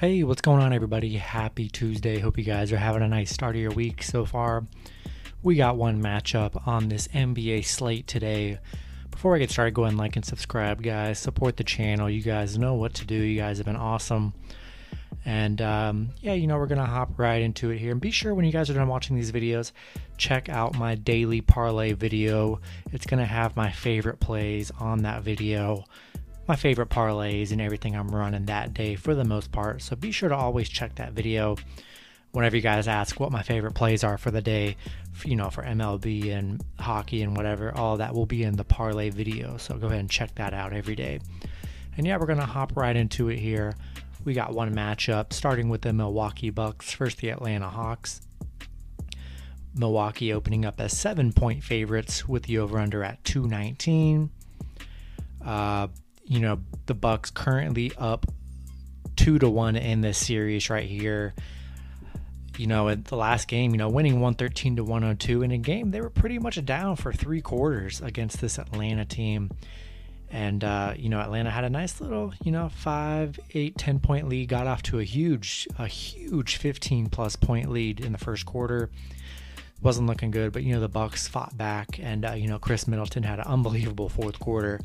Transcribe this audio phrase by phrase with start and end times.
[0.00, 1.18] Hey, what's going on, everybody?
[1.18, 2.20] Happy Tuesday.
[2.20, 4.64] Hope you guys are having a nice start of your week so far.
[5.42, 8.60] We got one matchup on this NBA slate today.
[9.10, 11.18] Before I get started, go ahead and like and subscribe, guys.
[11.18, 12.08] Support the channel.
[12.08, 13.14] You guys know what to do.
[13.14, 14.32] You guys have been awesome.
[15.26, 17.92] And um, yeah, you know, we're going to hop right into it here.
[17.92, 19.72] And be sure when you guys are done watching these videos,
[20.16, 22.58] check out my daily parlay video.
[22.90, 25.84] It's going to have my favorite plays on that video
[26.50, 29.82] my favorite parlays and everything I'm running that day for the most part.
[29.82, 31.56] So be sure to always check that video
[32.32, 34.76] whenever you guys ask what my favorite plays are for the day,
[35.24, 37.72] you know, for MLB and hockey and whatever.
[37.76, 39.58] All that will be in the parlay video.
[39.58, 41.20] So go ahead and check that out every day.
[41.96, 43.76] And yeah, we're going to hop right into it here.
[44.24, 48.22] We got one matchup starting with the Milwaukee Bucks, first the Atlanta Hawks.
[49.76, 54.30] Milwaukee opening up as seven point favorites with the over under at 219.
[55.44, 55.86] Uh,
[56.30, 58.24] you know, the Bucks currently up
[59.16, 61.34] two to one in this series right here.
[62.56, 65.90] You know, at the last game, you know, winning 113 to 102 in a game,
[65.90, 69.50] they were pretty much down for three quarters against this Atlanta team.
[70.30, 74.28] And, uh, you know, Atlanta had a nice little, you know, five, eight, 10 point
[74.28, 78.46] lead, got off to a huge, a huge 15 plus point lead in the first
[78.46, 78.88] quarter.
[79.82, 82.86] Wasn't looking good, but, you know, the Bucks fought back, and, uh, you know, Khris
[82.86, 84.80] Middleton had an unbelievable fourth quarter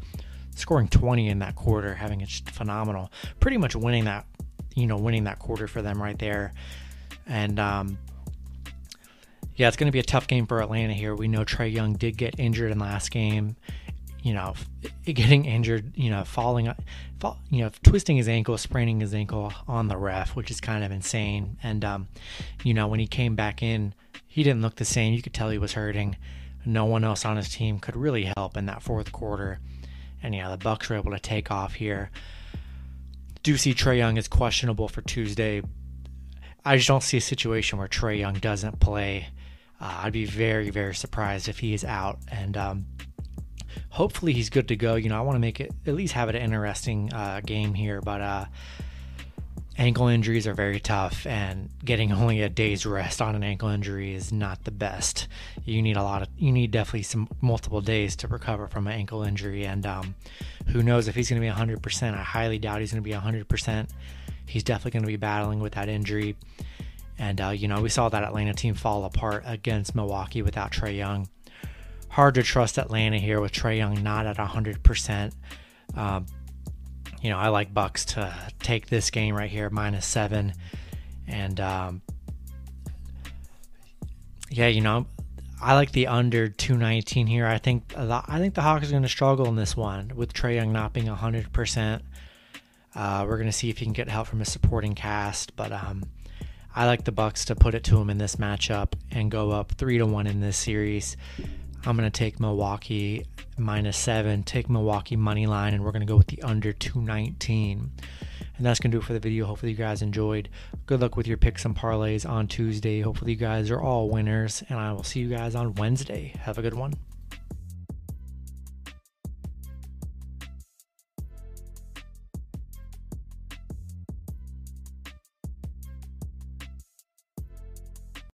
[0.55, 4.25] scoring 20 in that quarter, having it phenomenal, pretty much winning that,
[4.75, 6.53] you know, winning that quarter for them right there.
[7.27, 7.97] And um,
[9.55, 11.15] yeah, it's going to be a tough game for Atlanta here.
[11.15, 13.55] We know Trae Young did get injured in last game.
[14.21, 14.55] You know,
[15.05, 16.71] getting injured, you know, falling,
[17.19, 20.83] fall, you know, twisting his ankle, spraining his ankle on the ref, which is kind
[20.83, 21.57] of insane.
[21.61, 22.07] And, um,
[22.63, 23.93] you know, when he came back in,
[24.27, 25.13] he didn't look the same.
[25.13, 26.17] You could tell he was hurting.
[26.65, 29.59] No one else on his team could really help in that fourth quarter.
[30.23, 32.09] And yeah, the Bucks were able to take off here.
[33.43, 35.61] Do see Trae Young is questionable for Tuesday.
[36.63, 39.27] I just don't see a situation where Trae Young doesn't play.
[39.79, 42.17] Uh, I'd be very, very surprised if he is out.
[42.27, 42.85] And um,
[43.89, 44.95] hopefully he's good to go.
[44.95, 48.01] You know, I want to make it at least have an interesting uh, game here,
[48.01, 48.45] but uh,
[49.77, 54.13] ankle injuries are very tough and getting only a day's rest on an ankle injury
[54.13, 55.27] is not the best.
[55.65, 58.93] You need a lot of you need definitely some multiple days to recover from an
[58.93, 60.15] ankle injury and um,
[60.67, 63.15] who knows if he's going to be 100% i highly doubt he's going to be
[63.15, 63.89] 100%
[64.47, 66.35] he's definitely going to be battling with that injury.
[67.17, 70.95] And uh, you know we saw that atlanta team fall apart against milwaukee without Trae
[70.95, 71.27] young.
[72.09, 75.33] Hard to trust atlanta here with Trae young not at 100%
[75.95, 76.25] um,
[77.25, 80.53] you know, I like Bucks to take this game right here, minus seven,
[81.27, 82.03] and um,
[84.51, 85.07] yeah, you know,
[85.59, 87.47] I like the under 219 here.
[87.47, 90.53] I think I think the Hawks are going to struggle in this one with Trae
[90.53, 91.45] Young not being 100.
[91.45, 92.03] Uh, percent
[92.95, 96.03] We're going to see if he can get help from a supporting cast, but um,
[96.75, 99.71] I like the Bucks to put it to him in this matchup and go up
[99.71, 101.17] three to one in this series.
[101.87, 103.25] I'm going to take Milwaukee
[103.59, 107.91] minus seven, take Milwaukee money line, and we're going to go with the under 219.
[108.57, 109.45] And that's going to do it for the video.
[109.45, 110.49] Hopefully, you guys enjoyed.
[110.87, 113.01] Good luck with your picks and parlays on Tuesday.
[113.01, 116.33] Hopefully, you guys are all winners, and I will see you guys on Wednesday.
[116.39, 116.93] Have a good one.